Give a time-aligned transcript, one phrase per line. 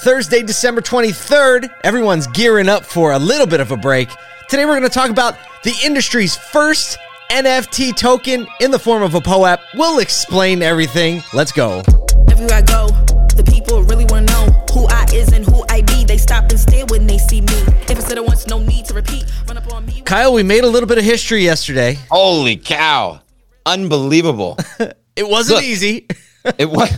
[0.00, 1.70] Thursday, December 23rd.
[1.84, 4.08] Everyone's gearing up for a little bit of a break.
[4.48, 6.98] Today, we're going to talk about the industry's first
[7.30, 9.60] NFT token in the form of a POAP.
[9.74, 11.22] We'll explain everything.
[11.32, 11.82] Let's go.
[12.30, 12.88] Everywhere I go,
[13.36, 16.04] the people really want to know who I is and who I be.
[16.04, 17.54] They stop and stare when they see me.
[17.88, 19.24] If I said it once, no need to repeat.
[19.46, 20.00] Run up on me.
[20.02, 21.96] Kyle, we made a little bit of history yesterday.
[22.10, 23.20] Holy cow.
[23.66, 24.58] Unbelievable.
[25.14, 25.64] It wasn't Look.
[25.66, 26.08] easy.
[26.58, 26.90] It was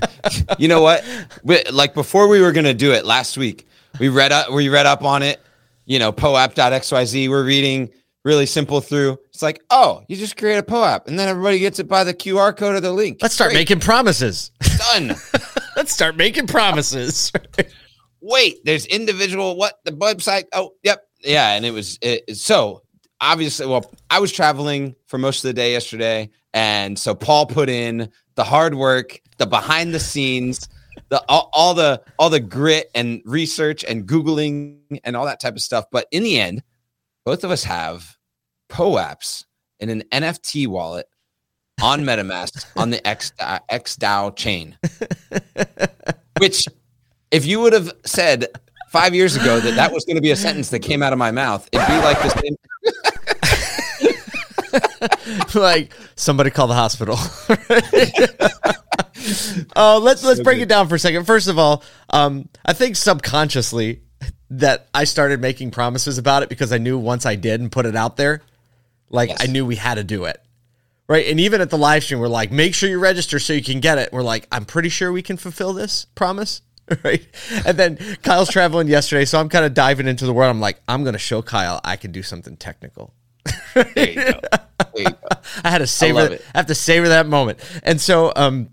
[0.58, 1.04] you know what?
[1.42, 3.66] We, like before we were going to do it last week,
[3.98, 5.40] we read up we read up on it,
[5.86, 7.90] you know, poap.xyz, we're reading
[8.24, 9.18] really simple through.
[9.30, 12.14] It's like, "Oh, you just create a poapp and then everybody gets it by the
[12.14, 13.60] QR code or the link." Let's start Great.
[13.60, 14.50] making promises.
[14.92, 15.14] done.
[15.76, 17.32] Let's start making promises.
[18.20, 20.44] Wait, there's individual what the website?
[20.52, 21.02] Oh, yep.
[21.20, 22.82] Yeah, and it was it, so
[23.20, 27.68] obviously well, I was traveling for most of the day yesterday and so Paul put
[27.68, 30.68] in the hard work, the behind the scenes,
[31.08, 35.54] the all, all the all the grit and research and googling and all that type
[35.54, 36.62] of stuff, but in the end,
[37.24, 38.16] both of us have
[38.70, 39.44] POAPs
[39.80, 41.06] in an NFT wallet
[41.82, 44.78] on MetaMask on the X xDai chain.
[46.38, 46.66] Which,
[47.32, 48.46] if you would have said
[48.90, 51.18] five years ago that that was going to be a sentence that came out of
[51.18, 52.56] my mouth, it'd be like the same.
[55.54, 57.16] like somebody call the hospital.
[59.76, 61.24] uh, let's let's break it down for a second.
[61.24, 64.02] First of all, um, I think subconsciously
[64.50, 67.86] that I started making promises about it because I knew once I did and put
[67.86, 68.42] it out there,
[69.10, 69.38] like Yes.
[69.40, 70.40] I knew we had to do it.
[71.06, 71.26] Right.
[71.28, 73.80] And even at the live stream, we're like, make sure you register so you can
[73.80, 74.10] get it.
[74.12, 76.62] We're like, I'm pretty sure we can fulfill this promise.
[77.02, 77.26] Right.
[77.64, 79.24] And then Kyle's traveling yesterday.
[79.24, 80.50] So I'm kind of diving into the world.
[80.50, 83.14] I'm like, I'm going to show Kyle I can do something technical.
[83.74, 84.40] There you go.
[84.94, 85.28] There you go.
[85.64, 86.34] I had to savor.
[86.34, 86.44] it.
[86.54, 87.58] I have to savor that moment.
[87.82, 88.70] And so, um,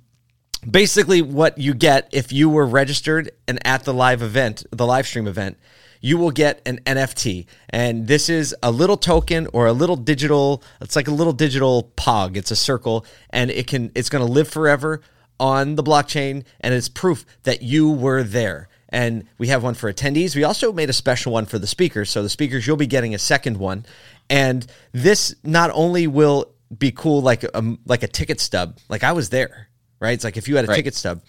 [0.70, 5.08] basically, what you get if you were registered and at the live event, the live
[5.08, 5.58] stream event,
[6.00, 10.64] you will get an NFT, and this is a little token or a little digital.
[10.82, 12.38] It's like a little digital pog.
[12.38, 13.92] It's a circle, and it can.
[13.94, 15.02] It's going to live forever
[15.40, 19.92] on the blockchain, and it's proof that you were there and we have one for
[19.92, 20.36] attendees.
[20.36, 22.10] We also made a special one for the speakers.
[22.10, 23.86] So the speakers, you'll be getting a second one,
[24.30, 29.12] and this not only will be cool like a like a ticket stub, like I
[29.12, 29.68] was there,
[30.00, 30.12] right?
[30.14, 30.76] It's like if you had a Right.
[30.78, 31.22] ticket stub.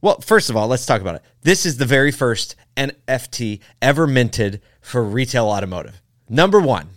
[0.00, 1.22] Well, first of all, let's talk about it.
[1.42, 6.00] This is the very first NFT ever minted for retail automotive.
[6.28, 6.90] Number one,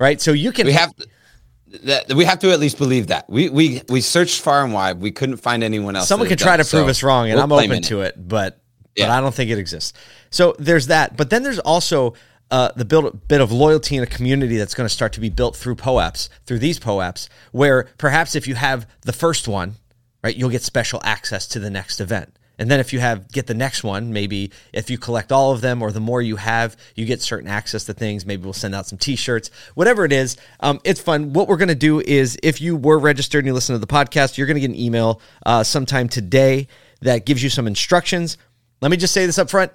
[0.00, 0.20] right?
[0.20, 0.92] So you can We have
[1.82, 2.12] that.
[2.14, 3.28] We have to at least believe that.
[3.28, 5.00] We we we searched far and wide.
[5.00, 6.08] We couldn't find anyone else.
[6.08, 8.14] Someone could try done to prove so us wrong, and I'm open claiming to it,
[8.16, 8.60] but
[8.96, 9.16] but Yeah.
[9.18, 9.92] I don't think it exists.
[10.30, 11.16] So there's that.
[11.16, 12.14] But then there's also
[12.50, 15.30] uh, the build, bit of loyalty in a community that's going to start to be
[15.30, 19.74] built through POAPs, through these POAPs, where perhaps if you have the first one,
[20.22, 22.32] right, you'll get special access to the next event.
[22.58, 25.60] And then if you have get the next one, maybe if you collect all of
[25.60, 28.24] them or the more you have, you get certain access to things.
[28.24, 30.36] Maybe we'll send out some t-shirts, whatever it is.
[30.60, 31.32] Um, it's fun.
[31.32, 33.86] What we're going to do is if you were registered and you listen to the
[33.86, 36.68] podcast, you're going to get an email uh, sometime today
[37.02, 38.38] that gives you some instructions.
[38.80, 39.72] Let me just say this up front.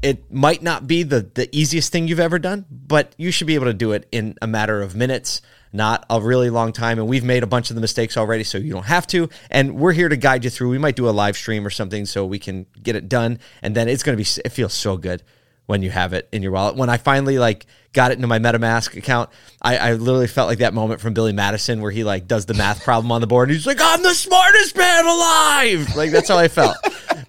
[0.00, 3.56] It might not be the, the easiest thing you've ever done, but you should be
[3.56, 5.42] able to do it in a matter of minutes,
[5.72, 6.98] not a really long time.
[6.98, 9.28] And we've made a bunch of the mistakes already, so you don't have to.
[9.50, 10.68] And we're here to guide you through.
[10.68, 13.40] We might do a live stream or something so we can get it done.
[13.60, 15.24] And then it's going to be, it feels so good
[15.66, 16.76] when you have it in your wallet.
[16.76, 19.28] When I finally like got it into my MetaMask account,
[19.60, 22.54] I, I literally felt like that moment from Billy Madison where he like does the
[22.54, 25.94] math problem on the board and he's like, I'm the smartest man alive.
[25.94, 26.76] Like that's how I felt.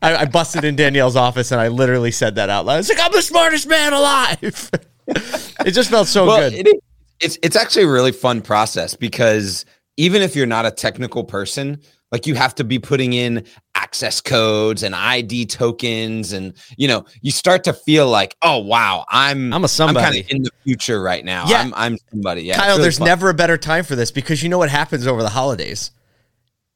[0.01, 2.79] I, I busted in Danielle's office and I literally said that out loud.
[2.79, 4.71] It's like, I'm the smartest man alive.
[5.07, 6.53] it just felt so well, good.
[6.53, 6.81] it is,
[7.19, 9.65] it's it's actually a really fun process because
[9.97, 13.45] even if you're not a technical person, like you have to be putting in
[13.75, 19.05] access codes and ID tokens, and you know, you start to feel like, oh wow,
[19.09, 20.05] I'm I'm a somebody.
[20.05, 21.45] I'm kind of in the future right now.
[21.47, 21.61] Yeah.
[21.61, 22.43] I'm I'm somebody.
[22.43, 23.07] Yeah, Kyle, really there's fun.
[23.07, 25.91] never a better time for this because you know what happens over the holidays.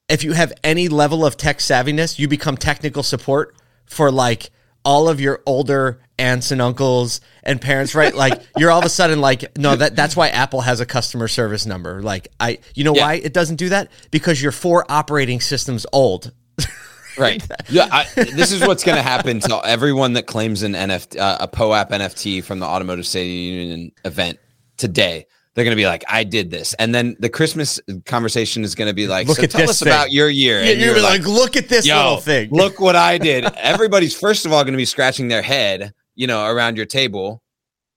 [0.10, 3.56] If you have any level of tech savviness, you become technical support
[3.86, 4.50] for like
[4.86, 8.14] all of your older aunts and uncles and parents, right?
[8.24, 11.28] Like you're all of a sudden like, no, that that's why Apple has a customer
[11.28, 12.02] service number.
[12.02, 13.02] Like I, you know Yeah.
[13.04, 13.92] why it doesn't do that?
[14.12, 16.32] Because you're four operating systems old.
[17.16, 17.46] Right.
[17.70, 17.88] Yeah.
[17.92, 21.48] I, this is what's going to happen to everyone that claims an NFT, uh, a
[21.48, 24.40] POAP NFT from the Automotive State Union event
[24.78, 25.28] today.
[25.56, 26.74] They're going to be like, I did this.
[26.76, 29.80] And then the Christmas conversation is going to be like, Look so at tell us
[29.80, 30.64] thing." about your year.
[30.64, 32.50] Yeah, And you're you're like, look at this little thing.
[32.52, 33.46] look what I did.
[33.58, 37.42] Everybody's first of all going to be scratching their head, you know, around your table.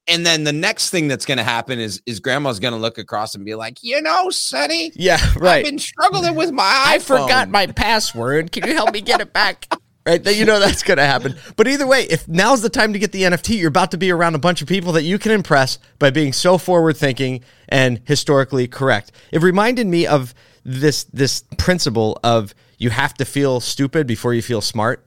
[0.08, 2.96] And then the next thing that's going to happen is is grandma's going to look
[2.98, 5.58] across and be like, you know, Sonny, yeah, right.
[5.58, 8.52] I've been struggling with my I forgot my password.
[8.52, 9.66] Can you help me get it back?
[10.06, 10.22] right?
[10.22, 11.36] That you know that's going to happen.
[11.56, 14.10] But either way, if now's the time to get the NFT, you're about to be
[14.10, 18.00] around a bunch of people that you can impress by being so forward thinking and
[18.04, 19.12] historically correct.
[19.32, 20.32] It reminded me of
[20.64, 25.02] this this principle of you have to feel stupid before you feel smart.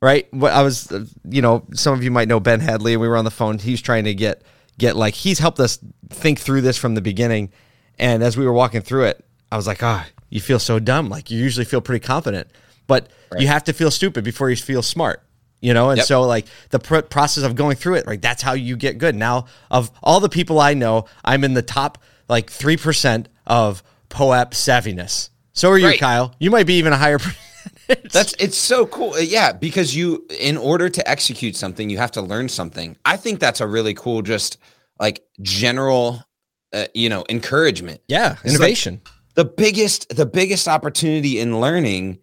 [0.00, 0.32] Right?
[0.32, 3.08] What I was uh, you know, some of you might know Ben Hadley and we
[3.08, 3.58] were on the phone.
[3.58, 4.42] He's trying to get
[4.78, 5.78] get like he's helped us
[6.08, 7.50] think through this from the beginning.
[7.98, 11.08] And as we were walking through it, I was like, "Ah, you feel so dumb.
[11.08, 12.48] Like you usually feel pretty confident,
[12.86, 15.22] but you have to feel stupid before you feel smart."
[15.62, 16.06] You know, and Yep.
[16.06, 18.20] so like the pr- process of going through it, right?
[18.20, 19.14] That's how you get good.
[19.14, 21.98] Now, of all the people I know, I'm in the top
[22.28, 25.28] like three percent of POAP savviness.
[25.52, 26.00] So are you, Right.
[26.00, 26.34] Kyle.
[26.38, 27.18] You might be even a higher.
[27.88, 28.12] percentage.
[28.12, 29.12] That's it's so cool.
[29.14, 32.96] Uh, Yeah, because you in order to execute something, you have to learn something.
[33.04, 34.56] I think that's a really cool just
[34.98, 36.24] like general
[36.72, 38.00] uh, you know, encouragement.
[38.08, 39.02] yeah, like- innovation.
[39.34, 42.18] The biggest the biggest opportunity in learning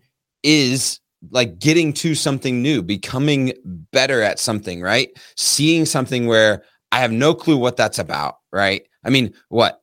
[0.47, 0.99] is
[1.31, 3.51] like getting to something new, becoming
[3.91, 5.09] better at something, right?
[5.35, 8.83] Seeing something where I have no clue what that's about, right?
[9.03, 9.81] I mean, what,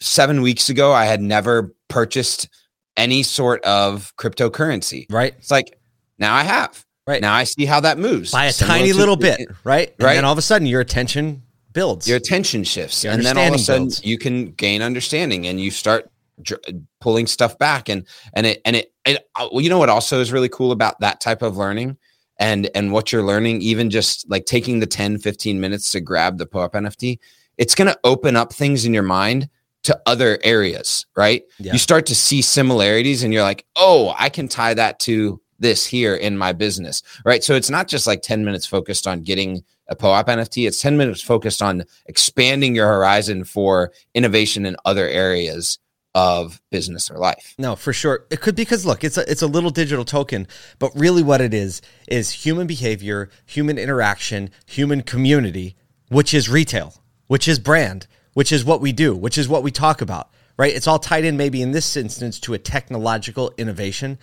[0.00, 2.48] 7 weeks ago I had never purchased
[2.96, 5.06] any sort of cryptocurrency.
[5.10, 5.78] right, It's like
[6.18, 6.84] now I have.
[7.06, 7.20] Right.
[7.20, 8.30] Now I see how that moves.
[8.30, 9.88] by a Similar tiny to- little bit, right?
[9.98, 10.16] And Right.
[10.18, 11.42] And all of a sudden, your attention
[11.72, 12.06] builds.
[12.06, 14.04] Your attention shifts, Your and then all of a sudden builds.
[14.04, 16.08] you can gain understanding, and you start
[16.42, 16.62] dr-
[17.00, 20.20] pulling stuff back, and and it and it, it uh, well, you know what also
[20.20, 21.96] is really cool about that type of learning,
[22.38, 26.38] and and what you're learning, even just like taking the 10, 15 minutes to grab
[26.38, 27.18] the POAP NFT,
[27.58, 29.48] it's going to open up things in your mind
[29.84, 31.42] to other areas, right?
[31.58, 31.72] Yeah.
[31.72, 35.86] You start to see similarities, and you're like, oh, I can tie that to this
[35.86, 37.42] here in my business, right?
[37.42, 40.66] So it's not just like 10 minutes focused on getting a POAP NFT.
[40.66, 45.78] It's 10 minutes focused on expanding your horizon for innovation in other areas
[46.14, 47.54] of business or life.
[47.58, 48.26] No, for sure.
[48.30, 50.46] It could because look, it's a it's a little digital token,
[50.78, 55.76] but really what it is is human behavior, human interaction, human community,
[56.08, 56.94] which is retail,
[57.28, 60.74] which is brand, which is what we do, which is what we talk about, right?
[60.74, 64.18] It's all tied in maybe in this instance to a technological innovation,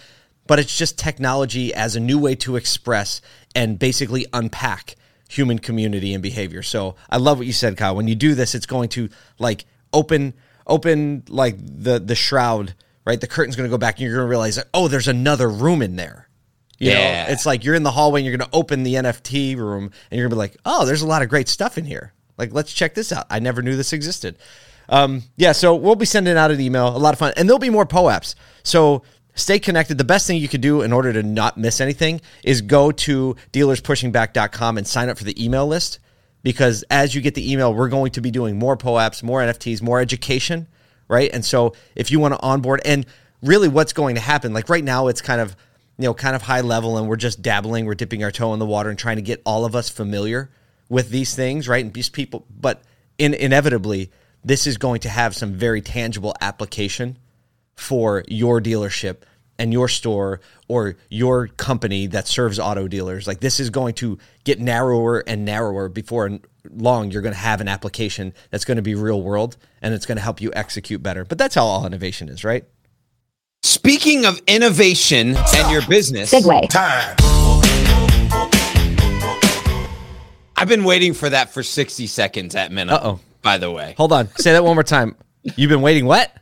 [0.45, 3.21] but it's just technology as a new way to express
[3.56, 4.95] and basically unpack
[5.27, 6.63] human community and behavior.
[6.63, 7.95] So I love what you said, Kyle.
[7.95, 10.33] When you do this, it's going to like open
[10.69, 12.74] open like the the shroud,
[13.06, 13.19] right?
[13.19, 15.95] The curtain's to go back, and you're to realize that oh, there's another room in
[15.95, 16.27] there.
[16.77, 17.25] You Yeah.
[17.25, 20.19] know, it's like you're in the hallway, and you're to open the NFT room, and
[20.19, 22.13] you're to be like, oh, there's a lot of great stuff in here.
[22.38, 23.25] Like, let's check this out.
[23.30, 24.38] I never knew this existed.
[24.88, 27.60] Um, yeah, so we'll be sending out an email, a lot of fun, and there'll
[27.60, 28.33] be more POAPs.
[28.63, 29.04] So
[29.36, 29.98] stay connected.
[29.98, 33.36] The best thing you could do in order to not miss anything is go to
[33.51, 36.00] dealerspushingback.com and sign up for the email list
[36.44, 39.81] because as you get the email, we're going to be doing more POAPs, more NFTs,
[39.81, 40.68] more education,
[41.07, 41.30] right?
[41.33, 43.06] And so if you want to onboard, and
[43.41, 45.56] really what's going to happen, like right now, it's kind of
[45.97, 48.59] you know kind of high level, and we're just dabbling, we're dipping our toe in
[48.59, 50.50] the water and trying to get all of us familiar
[50.88, 51.83] with these things, right?
[51.83, 52.81] And these people, but
[53.18, 54.12] in, inevitably,
[54.44, 57.18] this is going to have some very tangible application
[57.75, 59.18] for your dealership
[59.59, 63.27] and your store or your company that serves auto dealers.
[63.27, 66.39] Like this is going to get narrower and narrower before
[66.71, 70.06] long you're going to have an application that's going to be real world and it's
[70.06, 71.25] going to help you execute better.
[71.25, 72.63] But that's how all innovation is, right?
[73.61, 76.73] Speaking of innovation and your business, Segue.
[80.56, 82.94] I've been waiting for that for 60 seconds at minute.
[82.94, 83.19] Uh-oh.
[83.42, 84.28] By the way, Hold on.
[84.35, 85.16] Say that one more time.
[85.56, 86.33] You've been waiting what?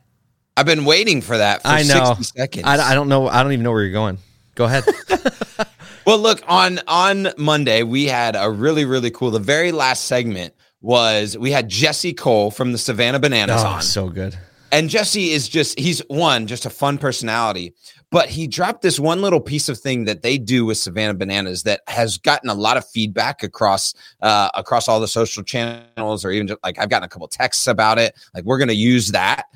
[0.57, 2.15] I've been waiting for that for I know.
[2.17, 2.65] 60 seconds.
[2.65, 3.27] I, I don't know.
[3.27, 4.17] I don't even know where you're going.
[4.55, 4.83] Go ahead.
[6.07, 9.29] Well, look on on Monday we had a really really cool.
[9.29, 13.81] The very last segment was we had Jesse Cole from the Savannah Bananas oh, on,
[13.81, 14.37] so good.
[14.71, 17.73] and Jesse is just he's one just a fun personality,
[18.09, 21.63] but he dropped this one little piece of thing that they do with Savannah Bananas
[21.63, 26.31] that has gotten a lot of feedback across uh, across all the social channels, or
[26.31, 28.15] even just, like I've gotten a couple texts about it.
[28.33, 29.47] Like we're going to use that.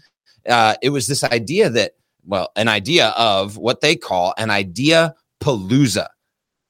[0.48, 1.94] Uh, it was this idea that
[2.26, 6.08] well, an idea of what they call an idea palooza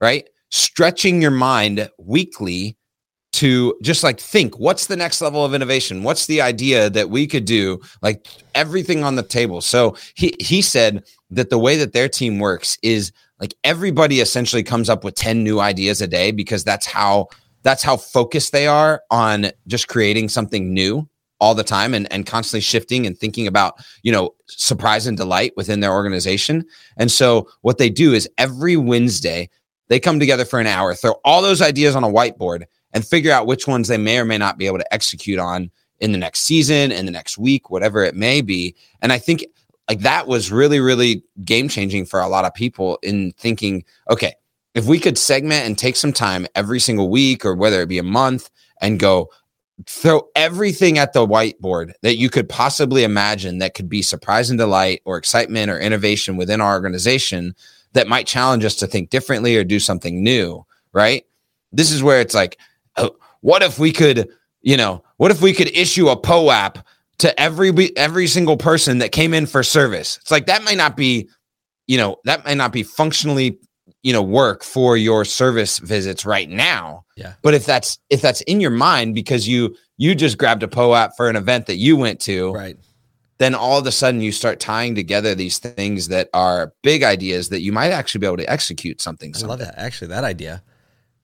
[0.01, 0.27] right?
[0.49, 2.75] Stretching your mind weekly
[3.33, 6.03] to just like think what's the next level of innovation?
[6.03, 7.79] What's the idea that we could do?
[8.01, 9.61] Like everything on the table.
[9.61, 14.63] So he he said that the way that their team works is like everybody essentially
[14.63, 17.27] comes up with 10 new ideas a day because that's how
[17.63, 21.07] that's how focused they are on just creating something new
[21.41, 25.51] all the time and, and constantly shifting and thinking about you know surprise and delight
[25.57, 26.63] within their organization
[26.95, 29.49] and so what they do is every wednesday
[29.91, 33.33] they come together for an hour, throw all those ideas on a whiteboard, and figure
[33.33, 35.69] out which ones they may or may not be able to execute on
[35.99, 38.73] in the next season, in the next week, whatever it may be.
[39.01, 39.45] And I think
[39.89, 44.33] like that was really, really game changing for a lot of people in thinking, okay,
[44.75, 47.97] if we could segment and take some time every single week or whether it be
[47.97, 49.27] a month and go
[49.87, 54.59] throw everything at the whiteboard that you could possibly imagine that could be surprise and
[54.59, 57.55] delight or excitement or innovation within our organization
[57.93, 61.25] that might challenge us to think differently or do something new, right?
[61.71, 62.57] This is where it's like,
[62.97, 64.29] oh, what if we could,
[64.61, 66.77] you know, what if we could issue a POAP
[67.19, 70.17] to every every single person that came in for service?
[70.21, 71.29] It's like that might not be,
[71.87, 73.57] you know, that might not be functionally
[74.03, 77.33] you know work for your service visits right now Yeah.
[77.41, 81.11] but if that's if that's in your mind because you you just grabbed a POAP
[81.15, 82.77] for an event that you went to Right.
[83.37, 87.49] then all of a sudden you start tying together these things that are big ideas
[87.49, 89.75] that you might actually be able to execute something I love that.
[89.77, 90.63] Actually, that idea.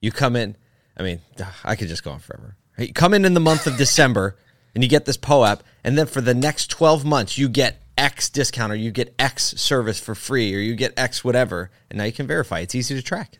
[0.00, 0.56] You come in.
[0.96, 1.20] I mean,
[1.64, 2.56] I could just go on forever.
[2.78, 4.36] You come in in the month of December,
[4.74, 8.30] and you get this POAP, and then for the next twelve months, you get X
[8.30, 12.04] discount, or you get X service for free, or you get X whatever, and now
[12.04, 12.60] you can verify.
[12.60, 13.38] It's easy to track.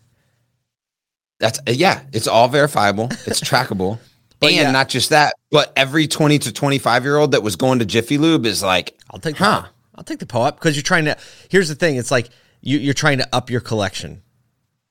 [1.40, 3.98] That's uh, yeah, it's all verifiable, it's trackable.
[4.40, 4.70] But and yeah.
[4.70, 8.18] not just that, but every 20 to 25 year old that was going to Jiffy
[8.18, 9.62] Lube is like, I'll take the Huh.
[9.62, 9.70] POAP.
[9.96, 11.16] I'll take the POAP because you're trying to.
[11.48, 12.28] Here's the thing: it's like
[12.60, 14.22] you, you're trying to up your collection,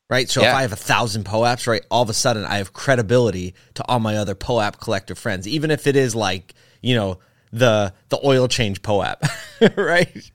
[0.10, 0.28] right?
[0.30, 3.56] So if I have a thousand POAPs, right, all of a sudden I have credibility
[3.76, 7.20] to all my other POAP collector friends, even if it is like you know
[7.52, 9.22] the the oil change POAP,
[9.78, 10.32] right?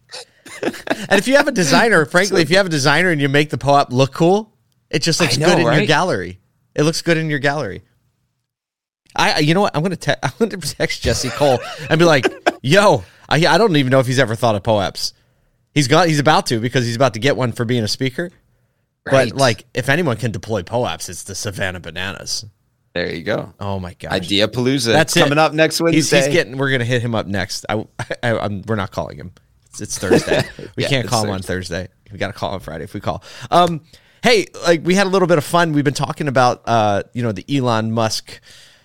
[0.63, 3.51] and if you have a designer, frankly, if you have a designer and you make
[3.51, 4.53] the POAP look cool,
[4.91, 6.41] it just looks know, good in your gallery.
[6.75, 7.83] It looks good in your gallery.
[9.15, 9.77] I, I- you know what?
[9.77, 11.59] I'm gonna te- I'm gonna text Jesse Cole
[11.91, 12.27] and be like,
[12.63, 15.13] "Yo, I, I don't even know if he's ever thought of POAPs.
[15.75, 18.31] He's got he's about to because he's about to get one for being a speaker.
[19.05, 19.31] Right.
[19.31, 22.45] But like, if anyone can deploy POAPs, it's the Savannah Bananas.
[22.95, 23.55] There you go.
[23.59, 24.13] Oh my god.
[24.13, 24.93] Idea Palooza.
[24.93, 25.21] That's it.
[25.21, 26.17] coming up next He's, Wednesday.
[26.19, 26.59] he's getting.
[26.59, 27.65] We're gonna hit him up next.
[27.69, 27.85] I,
[28.23, 29.33] I, we're not calling him.
[29.71, 30.43] It's, it's Thursday.
[30.77, 31.89] We Yeah, can't call him on Thursday.
[32.11, 33.25] We got to call on Friday if we call.
[33.51, 33.81] Um,
[34.23, 35.73] hey, like we had a little bit of fun.
[35.73, 38.39] We've been talking about, uh, you know, the Elon Musk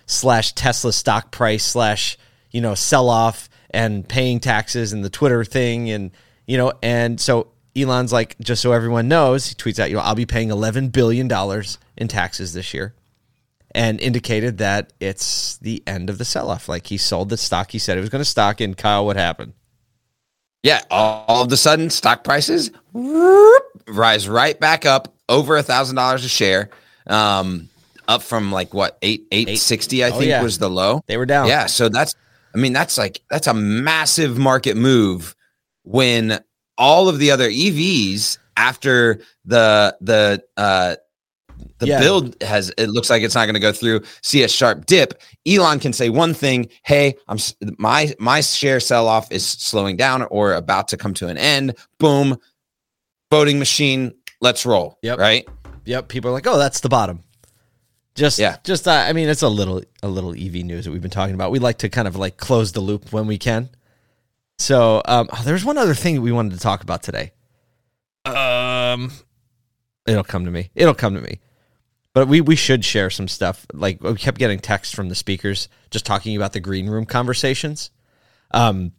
[0.06, 2.16] slash Tesla stock price slash,
[2.50, 6.10] you know, sell off and paying taxes and the Twitter thing and
[6.46, 10.02] you know, and so Elon's like, just so everyone knows, he tweets out, you know,
[10.02, 12.94] I'll be paying eleven billion dollars in taxes this year
[13.78, 16.68] and indicated that it's the end of the sell off.
[16.68, 18.60] Like he sold the stock he said it was going to stock.
[18.60, 19.52] And Kyle, what happened?
[20.64, 25.62] Yeah, all, all of a sudden, stock prices whoop, rise right back up over a
[25.62, 26.70] thousand dollars a share,
[27.06, 27.68] um,
[28.08, 30.42] up from like what eight eight sixty, I Oh, think yeah.
[30.42, 31.02] was the low.
[31.06, 31.46] They were down.
[31.46, 32.16] Yeah, so that's,
[32.52, 35.36] I mean, that's like that's a massive market move
[35.84, 36.40] when
[36.76, 40.96] all of the other EVs after the the uh
[41.78, 42.00] the Yeah.
[42.00, 45.20] build has it looks like it's not going to go through see a sharp dip
[45.46, 47.38] elon can say one thing hey i'm
[47.78, 51.74] my my share sell off is slowing down or about to come to an end
[51.98, 52.36] boom
[53.30, 55.18] voting machine let's roll Yep.
[55.18, 55.48] right
[55.84, 56.08] Yep.
[56.08, 57.22] People are like, oh, that's the bottom.
[58.14, 58.56] Just, Yeah.
[58.62, 58.86] just.
[58.86, 61.50] Uh, I mean, it's a little, a little EV news that we've been talking about.
[61.50, 63.70] We like to kind of like close the loop when we can.
[64.58, 67.32] So, um, oh, there's one other thing we wanted to talk about today.
[68.26, 69.12] Um,
[70.06, 70.70] it'll come to me.
[70.74, 71.40] It'll come to me.
[72.18, 73.64] But we we should share some stuff.
[73.72, 77.92] Like we kept getting texts from the speakers just talking about the green room conversations.
[78.50, 78.90] Um,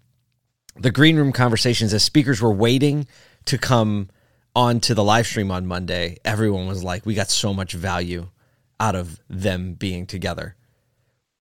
[0.77, 3.07] the green room conversations as speakers were waiting
[3.43, 4.09] to come
[4.55, 6.19] onto the live stream on Monday.
[6.23, 8.29] Everyone was like, "We got so much value
[8.79, 10.55] out of them being together,"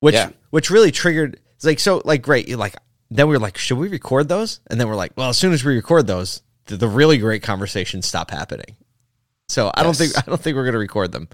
[0.01, 0.31] which Yeah.
[0.51, 1.39] which really triggered.
[1.55, 2.49] It's like so like great.
[2.49, 2.75] You're like
[3.09, 4.59] then we were like, should we record those?
[4.67, 7.45] And then we're like, well, as soon as we record those, the, the really great
[7.45, 8.75] conversations stop happening.
[9.49, 11.29] So I don't think I don't think we're gonna record them.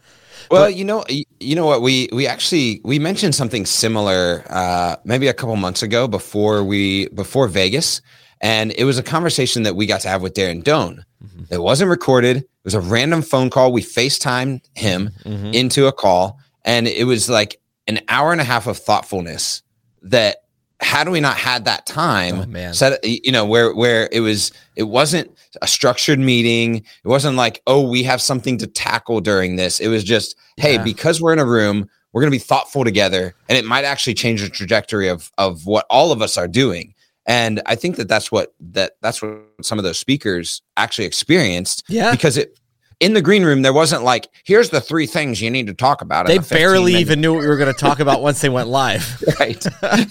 [0.50, 1.04] Well, you know,
[1.40, 5.82] you know what we we actually we mentioned something similar uh, maybe a couple months
[5.82, 8.02] ago before we before Vegas,
[8.40, 11.04] and it was a conversation that we got to have with Darren Doan.
[11.50, 12.36] It wasn't recorded.
[12.36, 13.72] It was a random phone call.
[13.72, 15.10] We FaceTimed him
[15.54, 19.62] into a call, and it was like an hour and a half of thoughtfulness.
[20.02, 20.36] That
[20.80, 22.74] had we not had that time, Oh, man.
[22.74, 25.30] set you know where where it was it wasn't
[25.62, 29.88] a structured meeting it wasn't like oh we have something to tackle during this it
[29.88, 30.82] was just hey Yeah.
[30.82, 34.14] because we're in a room we're going to be thoughtful together and it might actually
[34.14, 36.92] change the trajectory of of what all of us are doing
[37.26, 41.84] and i think that that's what that that's what some of those speakers actually experienced
[41.88, 42.10] Yeah.
[42.10, 42.58] because it
[43.04, 46.00] in the green room there wasn't like here's the three things you need to talk
[46.02, 48.40] about They the barely minutes." even knew what we were going to talk about once
[48.40, 49.04] they went live.
[49.40, 49.64] right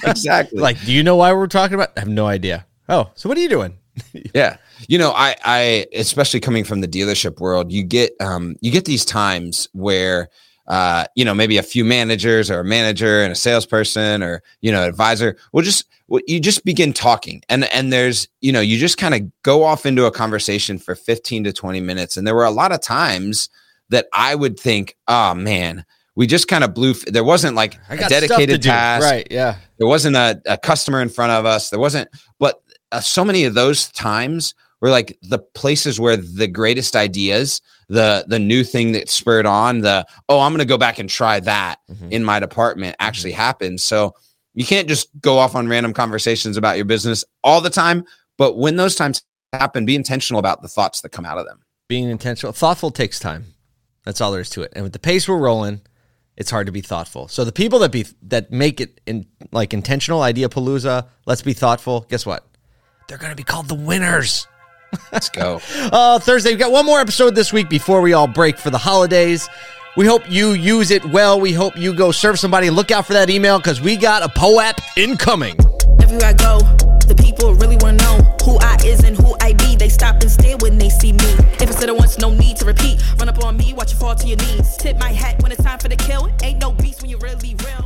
[0.03, 1.89] exactly like, do you know why we're talking about?
[1.97, 2.65] I have no idea.
[2.89, 3.77] Oh, so what are you doing?
[4.33, 4.57] Yeah.
[4.87, 8.85] You know, I I especially coming from the dealership world, you get um you get
[8.85, 10.29] these times where
[10.67, 14.71] uh you know maybe a few managers or a manager and a salesperson or you
[14.71, 15.85] know advisor We'll just
[16.27, 19.85] you just begin talking and and there's you know you just kind of go off
[19.85, 23.49] into a conversation for 15 to 20 minutes and there were a lot of times
[23.89, 26.91] that I would think, oh man, we just kind of blew.
[26.91, 29.03] f- There wasn't like a dedicated task.
[29.03, 29.27] Right.
[29.29, 29.55] Yeah.
[29.77, 31.69] There wasn't a, a customer in front of us.
[31.69, 36.45] There wasn't, but uh, so many of those times were like the places where the
[36.47, 40.77] greatest ideas, the the new thing that spurred on, the oh, I'm going to go
[40.77, 42.11] back and try that Mhm.
[42.11, 43.81] in my department actually happens.
[43.81, 44.13] So
[44.53, 48.03] you can't just go off on random conversations about your business all the time.
[48.37, 49.23] But when those times
[49.53, 51.59] happen, be intentional about the thoughts that come out of them.
[51.87, 53.45] Being intentional, thoughtful takes time.
[54.03, 54.73] That's all there is to it.
[54.75, 55.79] And with the pace we're rolling,
[56.35, 57.29] it's hard to be thoughtful.
[57.29, 61.53] So the people that be that make it in like intentional idea palooza, let's be
[61.53, 62.01] thoughtful.
[62.09, 62.45] Guess what?
[63.07, 64.45] They're going to be called the winners.
[65.11, 65.61] Let's go.
[65.93, 68.77] Uh, Thursday, we've got one more episode this week before we all break for the
[68.77, 69.47] holidays.
[69.95, 71.39] We hope you use it well.
[71.39, 72.69] We hope you go serve somebody.
[72.69, 75.55] Look out for that email because we got a POAP incoming.
[76.01, 76.59] Everywhere I go,
[77.05, 79.75] the people really wanna know who I is and who I be.
[79.75, 81.33] They stop and stare when they see me.
[81.59, 83.03] If I said it once, no need to repeat.
[83.19, 84.77] Run up on me, watch you fall to your knees.
[84.77, 86.31] Tip my hat when it's time for the kill.
[86.41, 87.83] Ain't no beast when you're really real.